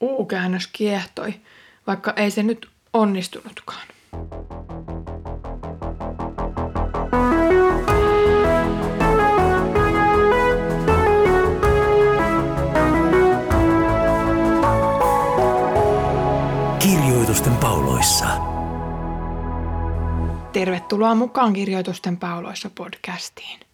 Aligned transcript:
U-käännös 0.00 0.66
kiehtoi, 0.66 1.34
vaikka 1.86 2.12
ei 2.16 2.30
se 2.30 2.42
nyt 2.42 2.68
onnistunutkaan. 2.92 3.86
Kirjoitusten 16.78 17.56
pauloissa. 17.56 18.26
Tervetuloa 20.52 21.14
mukaan 21.14 21.52
Kirjoitusten 21.52 22.16
pauloissa 22.16 22.70
podcastiin. 22.74 23.69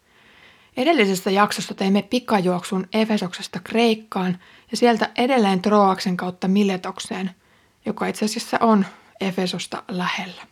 Edellisessä 0.76 1.30
jaksossa 1.30 1.74
teimme 1.74 2.02
pikajuoksun 2.02 2.88
Efesoksesta 2.92 3.60
Kreikkaan 3.64 4.38
ja 4.70 4.76
sieltä 4.76 5.10
edelleen 5.16 5.62
Troaksen 5.62 6.16
kautta 6.16 6.48
Miletokseen, 6.48 7.30
joka 7.86 8.06
itse 8.06 8.24
asiassa 8.24 8.58
on 8.60 8.86
Efesosta 9.20 9.82
lähellä. 9.88 10.42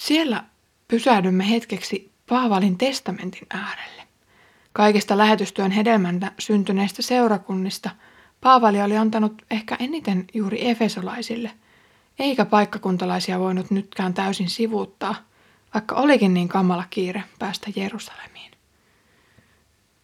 Siellä 0.00 0.44
pysähdymme 0.88 1.50
hetkeksi 1.50 2.12
Paavalin 2.28 2.78
testamentin 2.78 3.46
äärelle. 3.50 4.02
Kaikista 4.72 5.18
lähetystyön 5.18 5.70
hedelmäntä 5.70 6.32
syntyneistä 6.38 7.02
seurakunnista 7.02 7.90
Paavali 8.40 8.82
oli 8.82 8.96
antanut 8.96 9.42
ehkä 9.50 9.76
eniten 9.80 10.24
juuri 10.34 10.68
efesolaisille, 10.68 11.50
eikä 12.18 12.44
paikkakuntalaisia 12.44 13.38
voinut 13.38 13.70
nytkään 13.70 14.14
täysin 14.14 14.50
sivuuttaa– 14.50 15.14
vaikka 15.74 15.94
olikin 15.94 16.34
niin 16.34 16.48
kamala 16.48 16.84
kiire 16.90 17.24
päästä 17.38 17.70
Jerusalemiin. 17.76 18.52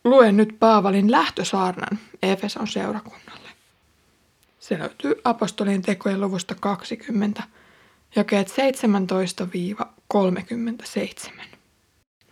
Luen 0.05 0.37
nyt 0.37 0.57
Paavalin 0.59 1.11
lähtösaarnan 1.11 1.99
Efeson 2.23 2.69
seurakunnalle. 2.69 3.49
Se 4.59 4.79
löytyy 4.79 5.15
apostolien 5.25 5.83
tekojen 5.83 6.21
luvusta 6.21 6.55
20, 6.61 7.43
jakeet 8.17 8.49
17-37. 10.15 11.43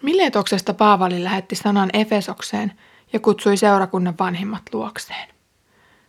Miletoksesta 0.03 0.75
Paavali 0.75 1.25
lähetti 1.25 1.56
sanan 1.56 1.91
Efesokseen 1.93 2.73
ja 3.12 3.21
kutsui 3.21 3.56
seurakunnan 3.56 4.15
vanhimmat 4.19 4.62
luokseen. 4.73 5.28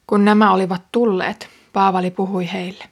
Kun 0.07 0.25
nämä 0.25 0.53
olivat 0.53 0.81
tulleet, 0.91 1.49
Paavali 1.73 2.11
puhui 2.11 2.51
heille. 2.53 2.89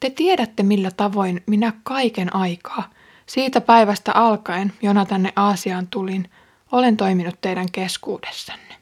Te 0.00 0.10
tiedätte, 0.10 0.62
millä 0.62 0.90
tavoin 0.90 1.42
minä 1.46 1.72
kaiken 1.82 2.36
aikaa– 2.36 2.90
siitä 3.26 3.60
päivästä 3.60 4.12
alkaen, 4.12 4.72
jona 4.82 5.06
tänne 5.06 5.32
Aasiaan 5.36 5.86
tulin, 5.86 6.30
olen 6.72 6.96
toiminut 6.96 7.40
teidän 7.40 7.70
keskuudessanne. 7.72 8.74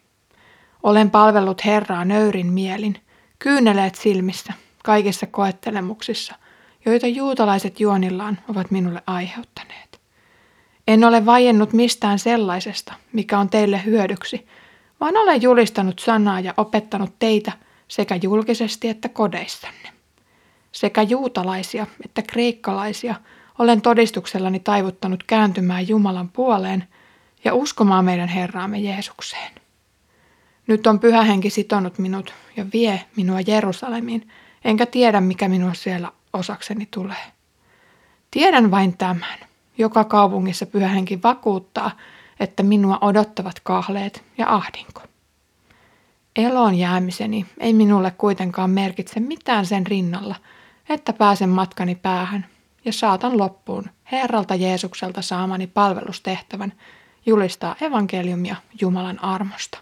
Olen 0.82 1.10
palvellut 1.10 1.64
Herraa 1.64 2.04
nöyrin 2.04 2.52
mielin, 2.52 3.00
kyyneleet 3.38 3.94
silmissä, 3.94 4.52
kaikissa 4.84 5.26
koettelemuksissa, 5.26 6.34
joita 6.84 7.06
juutalaiset 7.06 7.80
juonillaan 7.80 8.38
ovat 8.48 8.70
minulle 8.70 9.02
aiheuttaneet. 9.06 10.00
En 10.88 11.04
ole 11.04 11.26
vaiennut 11.26 11.72
mistään 11.72 12.18
sellaisesta, 12.18 12.94
mikä 13.12 13.38
on 13.38 13.50
teille 13.50 13.84
hyödyksi, 13.84 14.46
vaan 15.00 15.16
olen 15.16 15.42
julistanut 15.42 15.98
sanaa 15.98 16.40
ja 16.40 16.54
opettanut 16.56 17.18
teitä 17.18 17.52
sekä 17.88 18.18
julkisesti 18.22 18.88
että 18.88 19.08
kodeissanne. 19.08 19.88
Sekä 20.72 21.02
juutalaisia 21.02 21.86
että 22.04 22.22
kreikkalaisia– 22.22 23.14
olen 23.62 23.82
todistuksellani 23.82 24.60
taivuttanut 24.60 25.22
kääntymään 25.22 25.88
Jumalan 25.88 26.28
puoleen 26.28 26.88
ja 27.44 27.54
uskomaan 27.54 28.04
meidän 28.04 28.28
Herraamme 28.28 28.78
Jeesukseen. 28.78 29.52
Nyt 30.66 30.86
on 30.86 31.00
pyhä 31.00 31.22
henki 31.22 31.50
sitonut 31.50 31.98
minut 31.98 32.34
ja 32.56 32.66
vie 32.72 33.04
minua 33.16 33.40
Jerusalemiin, 33.46 34.28
enkä 34.64 34.86
tiedä 34.86 35.20
mikä 35.20 35.48
minua 35.48 35.74
siellä 35.74 36.12
osakseni 36.32 36.88
tulee. 36.90 37.32
Tiedän 38.30 38.70
vain 38.70 38.96
tämän. 38.96 39.38
Joka 39.78 40.04
kaupungissa 40.04 40.66
pyhä 40.66 40.88
henki 40.88 41.22
vakuuttaa, 41.22 41.90
että 42.40 42.62
minua 42.62 42.98
odottavat 43.00 43.60
kahleet 43.60 44.24
ja 44.38 44.54
ahdinko. 44.54 45.02
Eloon 46.36 46.74
jäämiseni 46.74 47.46
ei 47.60 47.72
minulle 47.72 48.10
kuitenkaan 48.10 48.70
merkitse 48.70 49.20
mitään 49.20 49.66
sen 49.66 49.86
rinnalla, 49.86 50.34
että 50.88 51.12
pääsen 51.12 51.48
matkani 51.48 51.94
päähän 51.94 52.46
ja 52.84 52.92
saatan 52.92 53.38
loppuun 53.38 53.90
Herralta 54.12 54.54
Jeesukselta 54.54 55.22
saamani 55.22 55.66
palvelustehtävän 55.66 56.72
julistaa 57.26 57.76
evankeliumia 57.80 58.56
Jumalan 58.80 59.24
armosta. 59.24 59.78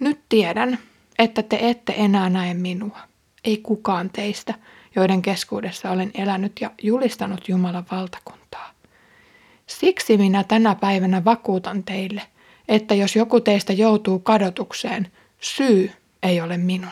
Nyt 0.00 0.20
tiedän, 0.28 0.78
että 1.18 1.42
te 1.42 1.58
ette 1.60 1.94
enää 1.96 2.30
näe 2.30 2.54
minua, 2.54 2.98
ei 3.44 3.56
kukaan 3.56 4.10
teistä, 4.10 4.54
joiden 4.96 5.22
keskuudessa 5.22 5.90
olen 5.90 6.10
elänyt 6.14 6.52
ja 6.60 6.70
julistanut 6.82 7.48
Jumalan 7.48 7.86
valtakuntaa. 7.90 8.70
Siksi 9.66 10.16
minä 10.16 10.44
tänä 10.44 10.74
päivänä 10.74 11.24
vakuutan 11.24 11.84
teille, 11.84 12.22
että 12.68 12.94
jos 12.94 13.16
joku 13.16 13.40
teistä 13.40 13.72
joutuu 13.72 14.18
kadotukseen, 14.18 15.08
syy 15.40 15.90
ei 16.22 16.40
ole 16.40 16.56
minun. 16.56 16.90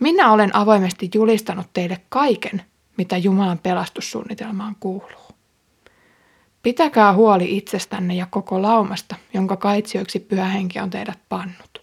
Minä 0.00 0.32
olen 0.32 0.56
avoimesti 0.56 1.10
julistanut 1.14 1.66
teille 1.72 2.00
kaiken, 2.08 2.62
mitä 2.96 3.16
Jumalan 3.16 3.58
pelastussuunnitelmaan 3.58 4.76
kuuluu. 4.80 5.26
Pitäkää 6.62 7.12
huoli 7.12 7.56
itsestänne 7.56 8.14
ja 8.14 8.26
koko 8.30 8.62
laumasta, 8.62 9.16
jonka 9.34 9.56
kaitsioiksi 9.56 10.20
pyhä 10.20 10.44
henki 10.44 10.80
on 10.80 10.90
teidät 10.90 11.18
pannut. 11.28 11.82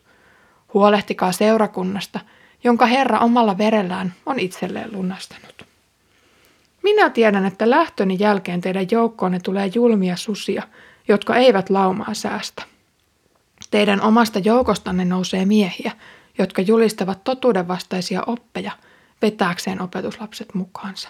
Huolehtikaa 0.73 1.31
seurakunnasta, 1.31 2.19
jonka 2.63 2.85
Herra 2.85 3.19
omalla 3.19 3.57
verellään 3.57 4.13
on 4.25 4.39
itselleen 4.39 4.93
lunastanut. 4.93 5.65
Minä 6.83 7.09
tiedän, 7.09 7.45
että 7.45 7.69
lähtöni 7.69 8.17
jälkeen 8.19 8.61
teidän 8.61 8.87
joukkoonne 8.91 9.39
tulee 9.39 9.71
julmia 9.75 10.15
susia, 10.15 10.63
jotka 11.07 11.35
eivät 11.35 11.69
laumaa 11.69 12.13
säästä. 12.13 12.63
Teidän 13.71 14.01
omasta 14.01 14.39
joukostanne 14.39 15.05
nousee 15.05 15.45
miehiä, 15.45 15.91
jotka 16.37 16.61
julistavat 16.61 17.23
totuudenvastaisia 17.23 18.23
oppeja– 18.27 18.71
vetääkseen 19.23 19.81
opetuslapset 19.81 20.53
mukaansa. 20.53 21.09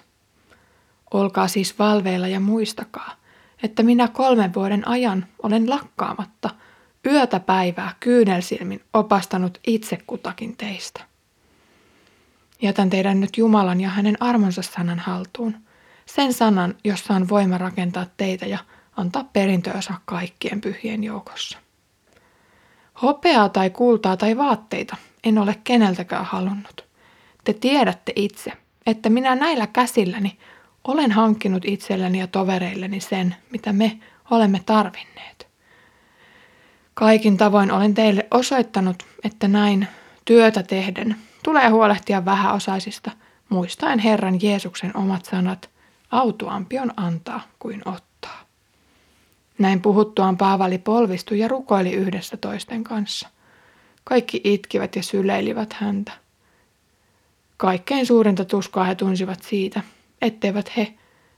Olkaa 1.13 1.47
siis 1.47 1.79
valveilla 1.79 2.27
ja 2.27 2.39
muistakaa, 2.39 3.15
että 3.63 3.83
minä 3.83 4.07
kolmen 4.07 4.53
vuoden 4.53 4.87
ajan 4.87 5.25
olen 5.43 5.69
lakkaamatta 5.69 6.49
yötä 7.07 7.39
päivää 7.39 7.95
kyynelsilmin 7.99 8.81
opastanut 8.93 9.59
itse 9.67 9.97
kutakin 10.07 10.57
teistä. 10.57 11.01
Jätän 12.61 12.89
teidän 12.89 13.19
nyt 13.19 13.37
Jumalan 13.37 13.81
ja 13.81 13.89
hänen 13.89 14.17
armonsa 14.19 14.61
sanan 14.61 14.99
haltuun, 14.99 15.57
sen 16.05 16.33
sanan, 16.33 16.75
jossa 16.83 17.13
on 17.13 17.29
voima 17.29 17.57
rakentaa 17.57 18.05
teitä 18.17 18.45
ja 18.45 18.59
antaa 18.97 19.29
perintöönsä 19.33 19.93
kaikkien 20.05 20.61
pyhien 20.61 21.03
joukossa. 21.03 21.57
Hopeaa 23.01 23.49
tai 23.49 23.69
kultaa 23.69 24.17
tai 24.17 24.37
vaatteita 24.37 24.95
en 25.23 25.37
ole 25.37 25.55
keneltäkään 25.63 26.25
halunnut– 26.25 26.85
te 27.43 27.53
tiedätte 27.53 28.13
itse, 28.15 28.53
että 28.85 29.09
minä 29.09 29.35
näillä 29.35 29.67
käsilläni 29.67 30.37
olen 30.83 31.11
hankkinut 31.11 31.65
itselleni 31.65 32.19
ja 32.19 32.27
tovereilleni 32.27 32.99
sen, 32.99 33.35
mitä 33.51 33.73
me 33.73 33.99
olemme 34.31 34.61
tarvinneet. 34.65 35.47
Kaikin 36.93 37.37
tavoin 37.37 37.71
olen 37.71 37.93
teille 37.93 38.27
osoittanut, 38.31 39.03
että 39.23 39.47
näin 39.47 39.87
työtä 40.25 40.63
tehden 40.63 41.15
tulee 41.43 41.69
huolehtia 41.69 42.25
vähäosaisista, 42.25 43.11
muistaen 43.49 43.99
Herran 43.99 44.39
Jeesuksen 44.41 44.97
omat 44.97 45.25
sanat, 45.25 45.69
autuampi 46.11 46.79
on 46.79 46.93
antaa 46.97 47.41
kuin 47.59 47.81
ottaa. 47.85 48.39
Näin 49.57 49.81
puhuttuaan 49.81 50.37
Paavali 50.37 50.77
polvistui 50.77 51.39
ja 51.39 51.47
rukoili 51.47 51.93
yhdessä 51.93 52.37
toisten 52.37 52.83
kanssa. 52.83 53.29
Kaikki 54.03 54.41
itkivät 54.43 54.95
ja 54.95 55.03
syleilivät 55.03 55.73
häntä. 55.73 56.22
Kaikkein 57.57 58.05
suurinta 58.05 58.45
tuskaa 58.45 58.83
he 58.83 58.95
tunsivat 58.95 59.43
siitä, 59.43 59.81
etteivät 60.21 60.77
he, 60.77 60.93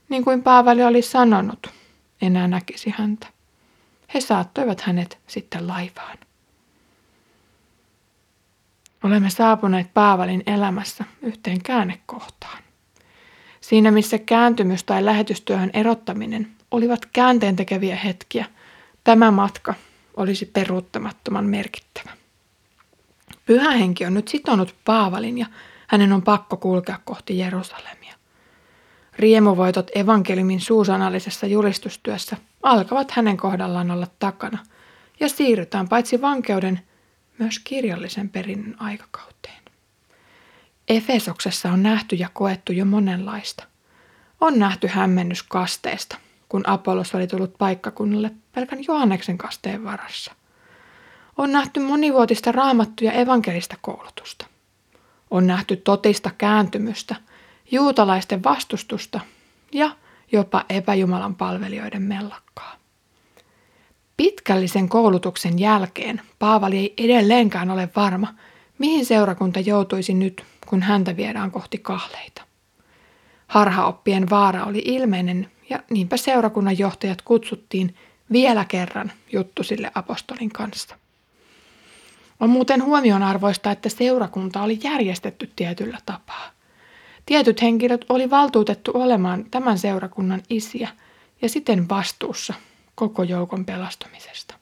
niin 0.08 0.24
kuin 0.24 0.42
Paavali 0.42 0.84
oli 0.84 1.02
sanonut, 1.02 1.66
enää 2.22 2.48
näkisi 2.48 2.94
häntä. 2.98 3.26
He 4.14 4.20
saattoivat 4.20 4.80
hänet 4.80 5.18
sitten 5.26 5.68
laivaan. 5.68 6.18
Olemme 9.04 9.30
saapuneet 9.30 9.94
Paavalin 9.94 10.42
elämässä 10.46 11.04
yhteen 11.22 11.62
käännekohtaan. 11.62 12.58
Siinä 13.60 13.90
missä 13.90 14.18
kääntymys 14.18 14.84
tai 14.84 15.04
lähetystyöhön 15.04 15.70
erottaminen 15.72 16.48
olivat 16.70 17.06
käänteen 17.12 17.56
tekeviä 17.56 17.96
hetkiä, 17.96 18.44
tämä 19.04 19.30
matka 19.30 19.74
olisi 20.16 20.46
peruuttamattoman 20.46 21.44
merkittävä. 21.46 22.10
Pyhä 23.46 23.70
henki 23.70 24.06
on 24.06 24.14
nyt 24.14 24.28
sitonut 24.28 24.74
Paavalin 24.84 25.38
ja 25.38 25.46
hänen 25.86 26.12
on 26.12 26.22
pakko 26.22 26.56
kulkea 26.56 26.98
kohti 27.04 27.38
Jerusalemia. 27.38 28.14
Riemuvoitot 29.18 29.90
evankeliumin 29.94 30.60
suusanallisessa 30.60 31.46
julistustyössä 31.46 32.36
alkavat 32.62 33.10
hänen 33.10 33.36
kohdallaan 33.36 33.90
olla 33.90 34.06
takana 34.18 34.58
ja 35.20 35.28
siirrytään 35.28 35.88
paitsi 35.88 36.20
vankeuden 36.20 36.80
myös 37.38 37.58
kirjallisen 37.58 38.28
perinnön 38.28 38.76
aikakauteen. 38.78 39.62
Efesoksessa 40.88 41.72
on 41.72 41.82
nähty 41.82 42.16
ja 42.16 42.28
koettu 42.32 42.72
jo 42.72 42.84
monenlaista. 42.84 43.64
On 44.40 44.58
nähty 44.58 44.86
hämmennys 44.86 45.42
kasteesta, 45.42 46.16
kun 46.48 46.68
Apollos 46.68 47.14
oli 47.14 47.26
tullut 47.26 47.58
paikkakunnalle 47.58 48.30
pelkän 48.52 48.84
Johanneksen 48.88 49.38
kasteen 49.38 49.84
varassa. 49.84 50.32
On 51.38 51.52
nähty 51.52 51.80
monivuotista 51.80 52.52
raamattu- 52.52 53.04
ja 53.04 53.12
evankelista 53.12 53.76
koulutusta. 53.80 54.46
On 55.30 55.46
nähty 55.46 55.76
totista 55.76 56.30
kääntymystä, 56.38 57.16
juutalaisten 57.70 58.44
vastustusta 58.44 59.20
ja 59.72 59.90
jopa 60.32 60.64
epäjumalan 60.68 61.34
palvelijoiden 61.34 62.02
mellakkaa. 62.02 62.76
Pitkällisen 64.16 64.88
koulutuksen 64.88 65.58
jälkeen 65.58 66.22
Paavali 66.38 66.76
ei 66.76 66.94
edelleenkään 66.98 67.70
ole 67.70 67.88
varma, 67.96 68.34
mihin 68.78 69.06
seurakunta 69.06 69.60
joutuisi 69.60 70.14
nyt, 70.14 70.44
kun 70.66 70.82
häntä 70.82 71.16
viedään 71.16 71.50
kohti 71.50 71.78
kahleita. 71.78 72.42
Harhaoppien 73.46 74.30
vaara 74.30 74.64
oli 74.64 74.82
ilmeinen 74.84 75.50
ja 75.70 75.82
niinpä 75.90 76.16
seurakunnan 76.16 76.78
johtajat 76.78 77.22
kutsuttiin 77.22 77.94
vielä 78.32 78.64
kerran 78.64 79.12
juttu 79.32 79.62
sille 79.62 79.90
apostolin 79.94 80.50
kanssa. 80.50 80.96
On 82.40 82.50
muuten 82.50 82.84
huomionarvoista, 82.84 83.70
että 83.70 83.88
seurakunta 83.88 84.62
oli 84.62 84.78
järjestetty 84.82 85.50
tietyllä 85.56 85.98
tapaa. 86.06 86.50
Tietyt 87.26 87.62
henkilöt 87.62 88.04
oli 88.08 88.30
valtuutettu 88.30 88.90
olemaan 88.94 89.44
tämän 89.50 89.78
seurakunnan 89.78 90.42
isiä 90.50 90.88
ja 91.42 91.48
siten 91.48 91.88
vastuussa 91.88 92.54
koko 92.94 93.22
joukon 93.22 93.64
pelastumisesta. 93.64 94.54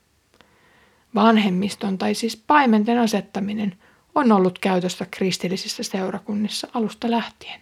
Vanhemmiston 1.15 1.99
tai 1.99 2.15
siis 2.15 2.37
paimenten 2.47 2.99
asettaminen 2.99 3.75
on 4.15 4.33
ollut 4.33 4.59
käytössä 4.59 5.07
kristillisissä 5.11 5.83
seurakunnissa 5.83 6.69
alusta 6.75 7.11
lähtien. 7.11 7.61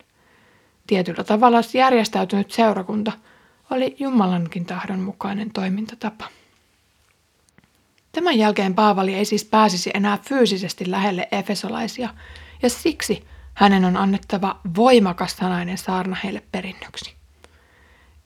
Tietyllä 0.86 1.24
tavalla 1.24 1.58
järjestäytynyt 1.74 2.50
seurakunta 2.50 3.12
oli 3.70 3.96
Jumalankin 3.98 4.64
tahdon 4.64 5.00
mukainen 5.00 5.50
toimintatapa. 5.50 6.28
Tämän 8.12 8.38
jälkeen 8.38 8.74
Paavali 8.74 9.14
ei 9.14 9.24
siis 9.24 9.44
pääsisi 9.44 9.90
enää 9.94 10.18
fyysisesti 10.28 10.90
lähelle 10.90 11.28
efesolaisia, 11.32 12.08
ja 12.62 12.70
siksi 12.70 13.24
hänen 13.54 13.84
on 13.84 13.96
annettava 13.96 14.60
voimakas 14.76 15.36
sanainen 15.36 15.78
saarna 15.78 16.16
heille 16.24 16.42
perinnöksi. 16.52 17.14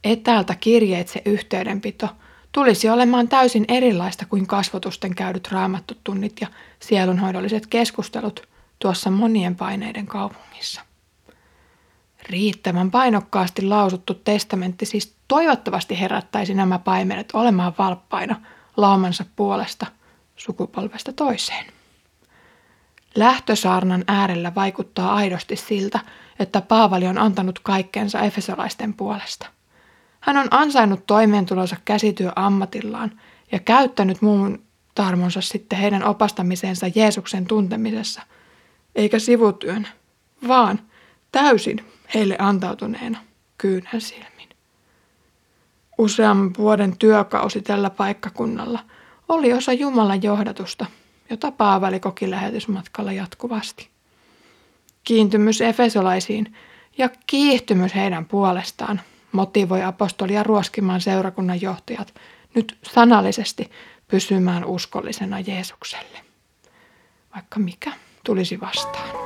Etäältä 0.04 0.54
kirjeitse 0.54 1.22
yhteydenpito 1.24 2.08
tulisi 2.52 2.88
olemaan 2.88 3.28
täysin 3.28 3.64
erilaista 3.68 4.26
kuin 4.26 4.46
kasvotusten 4.46 5.14
käydyt 5.14 5.48
raamattutunnit 5.52 6.40
ja 6.40 6.46
sielunhoidolliset 6.80 7.66
keskustelut 7.66 8.48
tuossa 8.78 9.10
monien 9.10 9.56
paineiden 9.56 10.06
kaupungissa. 10.06 10.80
Riittävän 12.30 12.90
painokkaasti 12.90 13.62
lausuttu 13.62 14.14
testamentti 14.14 14.86
siis 14.86 15.14
toivottavasti 15.28 16.00
herättäisi 16.00 16.54
nämä 16.54 16.78
paimenet 16.78 17.28
olemaan 17.32 17.74
valppaina 17.78 18.40
laumansa 18.76 19.24
puolesta 19.36 19.86
sukupolvesta 20.36 21.12
toiseen. 21.12 21.66
Lähtösaarnan 23.14 24.04
äärellä 24.06 24.54
vaikuttaa 24.54 25.14
aidosti 25.14 25.56
siltä, 25.56 26.00
että 26.38 26.60
Paavali 26.60 27.06
on 27.06 27.18
antanut 27.18 27.58
kaikkensa 27.58 28.20
efesolaisten 28.20 28.94
puolesta. 28.94 29.46
Hän 30.20 30.36
on 30.36 30.48
ansainnut 30.50 31.06
toimeentulonsa 31.06 31.76
käsityöammatillaan 31.84 33.20
ja 33.52 33.58
käyttänyt 33.58 34.22
muun 34.22 34.62
tarmonsa 34.94 35.40
sitten 35.40 35.78
heidän 35.78 36.04
opastamiseensa 36.04 36.86
Jeesuksen 36.94 37.46
tuntemisessa, 37.46 38.22
eikä 38.94 39.18
sivutyön, 39.18 39.88
vaan 40.48 40.80
täysin 41.32 41.84
heille 42.14 42.36
antautuneena 42.38 43.18
kyynän 43.58 44.00
silmin. 44.00 44.45
Useamman 45.98 46.50
vuoden 46.58 46.96
työkausi 46.98 47.62
tällä 47.62 47.90
paikkakunnalla 47.90 48.78
oli 49.28 49.52
osa 49.52 49.72
Jumalan 49.72 50.22
johdatusta, 50.22 50.86
jota 51.30 51.50
Paavali 51.50 52.00
koki 52.00 52.30
lähetysmatkalla 52.30 53.12
jatkuvasti. 53.12 53.88
Kiintymys 55.04 55.60
efesolaisiin 55.60 56.54
ja 56.98 57.10
kiihtymys 57.26 57.94
heidän 57.94 58.26
puolestaan 58.26 59.00
motivoi 59.32 59.82
apostolia 59.82 60.42
ruoskimaan 60.42 61.00
seurakunnan 61.00 61.60
johtajat 61.60 62.14
nyt 62.54 62.78
sanallisesti 62.82 63.70
pysymään 64.08 64.64
uskollisena 64.64 65.40
Jeesukselle, 65.40 66.18
vaikka 67.34 67.58
mikä 67.60 67.92
tulisi 68.24 68.60
vastaan. 68.60 69.25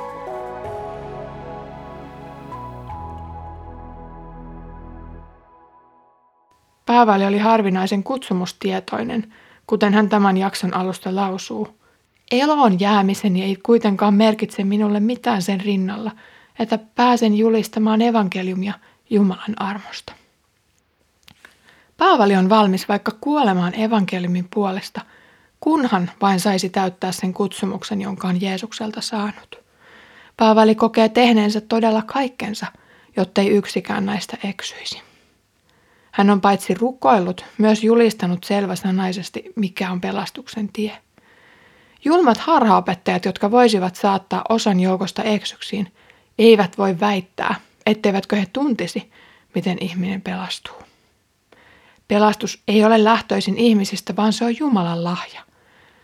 Paavali 7.01 7.25
oli 7.25 7.37
harvinaisen 7.37 8.03
kutsumustietoinen, 8.03 9.33
kuten 9.67 9.93
hän 9.93 10.09
tämän 10.09 10.37
jakson 10.37 10.73
alusta 10.73 11.15
lausuu. 11.15 11.67
Eloon 12.31 12.79
jäämiseni 12.79 13.43
ei 13.43 13.55
kuitenkaan 13.55 14.13
merkitse 14.13 14.63
minulle 14.63 14.99
mitään 14.99 15.41
sen 15.41 15.61
rinnalla, 15.61 16.11
että 16.59 16.77
pääsen 16.77 17.35
julistamaan 17.35 18.01
evankeliumia 18.01 18.73
Jumalan 19.09 19.61
armosta. 19.61 20.13
Paavali 21.97 22.35
on 22.35 22.49
valmis 22.49 22.89
vaikka 22.89 23.11
kuolemaan 23.21 23.79
evankeliumin 23.79 24.47
puolesta, 24.53 25.01
kunhan 25.59 26.11
vain 26.21 26.39
saisi 26.39 26.69
täyttää 26.69 27.11
sen 27.11 27.33
kutsumuksen, 27.33 28.01
jonka 28.01 28.27
on 28.27 28.41
Jeesukselta 28.41 29.01
saanut. 29.01 29.59
Paavali 30.37 30.75
kokee 30.75 31.09
tehneensä 31.09 31.61
todella 31.61 32.01
kaikkensa, 32.01 32.65
jottei 33.17 33.47
yksikään 33.47 34.05
näistä 34.05 34.37
eksyisi. 34.43 35.10
Hän 36.11 36.29
on 36.29 36.41
paitsi 36.41 36.73
rukoillut, 36.73 37.45
myös 37.57 37.83
julistanut 37.83 38.43
selväsanaisesti, 38.43 39.43
mikä 39.55 39.91
on 39.91 40.01
pelastuksen 40.01 40.69
tie. 40.73 40.97
Julmat 42.05 42.37
harhaopettajat, 42.37 43.25
jotka 43.25 43.51
voisivat 43.51 43.95
saattaa 43.95 44.41
osan 44.49 44.79
joukosta 44.79 45.23
eksyksiin, 45.23 45.93
eivät 46.39 46.77
voi 46.77 46.99
väittää, 46.99 47.55
etteivätkö 47.85 48.35
he 48.35 48.45
tuntisi, 48.53 49.11
miten 49.55 49.77
ihminen 49.81 50.21
pelastuu. 50.21 50.75
Pelastus 52.07 52.63
ei 52.67 52.85
ole 52.85 53.03
lähtöisin 53.03 53.57
ihmisistä, 53.57 54.15
vaan 54.15 54.33
se 54.33 54.45
on 54.45 54.57
Jumalan 54.59 55.03
lahja. 55.03 55.41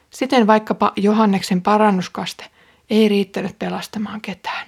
Siten 0.09 0.48
vaikkapa 0.48 0.94
Johanneksen 0.95 1.62
parannuskaste 1.62 2.45
ei 2.89 3.07
riittänyt 3.07 3.59
pelastamaan 3.59 4.21
ketään. 4.21 4.68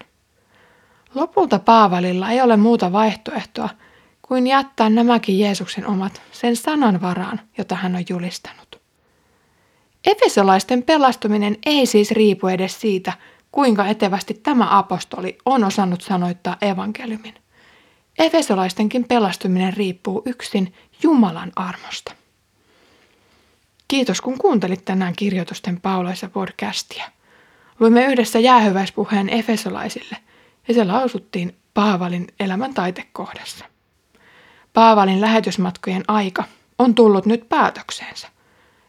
Lopulta 1.16 1.60
Paavalilla 1.60 2.30
ei 2.30 2.42
ole 2.42 2.58
muuta 2.58 2.92
vaihtoehtoa 2.92 3.70
kuin 4.30 4.48
jättää 4.48 4.90
nämäkin 4.90 5.40
Jeesuksen 5.40 5.88
omat 5.88 6.22
sen 6.32 6.56
sanan 6.56 7.02
varaan, 7.02 7.42
jota 7.58 7.76
hän 7.76 7.96
on 7.96 8.04
julistanut. 8.10 8.82
Efesolaisten 10.06 10.84
pelastuminen 10.84 11.58
ei 11.66 11.86
siis 11.86 12.12
riipu 12.12 12.48
edes 12.48 12.82
siitä, 12.82 13.14
kuinka 13.52 13.86
etevästi 13.86 14.34
tämä 14.34 14.78
apostoli 14.78 15.38
on 15.46 15.64
osannut 15.64 16.02
sanoittaa 16.02 16.58
evankeliumin. 16.62 17.34
Efesolaistenkin 18.20 19.04
pelastuminen 19.04 19.74
riippuu 19.74 20.22
yksin 20.26 20.74
Jumalan 21.04 21.52
armosta. 21.56 22.12
Kiitos 23.88 24.22
kun 24.22 24.38
kuuntelit 24.38 24.86
tänään 24.86 25.14
kirjoitusten 25.16 25.82
pauloissa 25.82 26.30
podcastia. 26.30 27.06
Luimme 27.80 28.06
yhdessä 28.06 28.40
jäähyväispuheen 28.40 29.30
Efesolaisille 29.30 30.18
ja 30.68 30.74
se 30.74 30.84
lausuttiin 30.84 31.56
Paavalin 31.74 32.28
elämän 32.40 32.74
taitekohdassa. 32.74 33.66
Paavalin 34.80 35.22
lähetysmatkojen 35.22 36.04
aika 36.08 36.44
on 36.78 36.96
tullut 36.96 37.26
nyt 37.26 37.50
päätökseensä, 37.50 38.28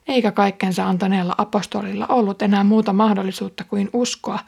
eikä 0.09 0.32
kaikkensa 0.32 0.87
antaneella 0.88 1.35
apostolilla 1.38 2.06
ollut 2.06 2.42
enää 2.42 2.64
muuta 2.64 2.92
mahdollisuutta 2.92 3.64
kuin 3.64 3.90
uskoa, 3.92 4.38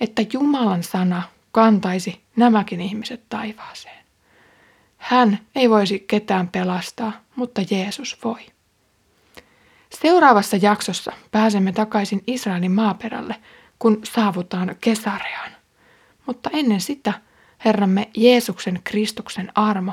että 0.00 0.22
Jumalan 0.32 0.82
sana 0.82 1.22
kantaisi 1.52 2.20
nämäkin 2.36 2.80
ihmiset 2.80 3.22
taivaaseen. 3.28 4.04
Hän 4.96 5.38
ei 5.54 5.70
voisi 5.70 6.04
ketään 6.08 6.48
pelastaa, 6.48 7.12
mutta 7.36 7.62
Jeesus 7.70 8.18
voi. 8.24 8.46
Seuraavassa 10.02 10.56
jaksossa 10.56 11.12
pääsemme 11.30 11.72
takaisin 11.72 12.22
Israelin 12.26 12.72
maaperälle, 12.72 13.34
kun 13.78 14.00
saavutaan 14.04 14.76
Kesareaan. 14.80 15.50
Mutta 16.26 16.50
ennen 16.52 16.80
sitä 16.80 17.12
Herramme 17.64 18.10
Jeesuksen 18.16 18.80
Kristuksen 18.84 19.52
armo, 19.54 19.92